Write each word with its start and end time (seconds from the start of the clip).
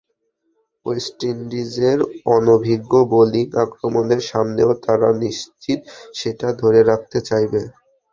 West 0.85 1.19
ইন্ডিজের 1.31 1.99
অনভিজ্ঞ 2.35 2.91
bowling 3.11 3.47
আক্রমণের 3.63 4.21
সামনেও 4.29 4.71
তারা 4.85 5.09
নিশ্চিত 5.23 5.79
সেটা 6.15 6.47
ধরে 6.61 6.79
রাখতে 6.89 7.17
চাইবে। 7.29 7.61